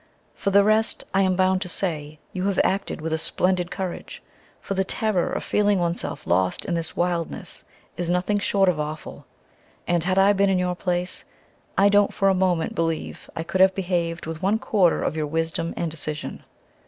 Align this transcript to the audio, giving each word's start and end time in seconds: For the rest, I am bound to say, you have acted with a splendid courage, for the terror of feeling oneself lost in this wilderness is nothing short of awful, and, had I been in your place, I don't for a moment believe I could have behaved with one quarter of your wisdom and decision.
For 0.33 0.49
the 0.49 0.63
rest, 0.63 1.03
I 1.13 1.21
am 1.21 1.35
bound 1.35 1.61
to 1.61 1.69
say, 1.69 2.17
you 2.33 2.45
have 2.47 2.59
acted 2.63 3.01
with 3.01 3.13
a 3.13 3.19
splendid 3.19 3.69
courage, 3.69 4.23
for 4.59 4.73
the 4.73 4.83
terror 4.83 5.29
of 5.31 5.43
feeling 5.43 5.77
oneself 5.77 6.25
lost 6.25 6.65
in 6.65 6.73
this 6.73 6.97
wilderness 6.97 7.65
is 7.97 8.09
nothing 8.09 8.39
short 8.39 8.67
of 8.67 8.79
awful, 8.79 9.27
and, 9.87 10.03
had 10.03 10.17
I 10.17 10.33
been 10.33 10.49
in 10.49 10.57
your 10.57 10.73
place, 10.75 11.23
I 11.77 11.87
don't 11.87 12.15
for 12.15 12.29
a 12.29 12.33
moment 12.33 12.73
believe 12.73 13.29
I 13.35 13.43
could 13.43 13.61
have 13.61 13.75
behaved 13.75 14.25
with 14.25 14.41
one 14.41 14.57
quarter 14.57 15.03
of 15.03 15.15
your 15.15 15.27
wisdom 15.27 15.71
and 15.77 15.91
decision. 15.91 16.43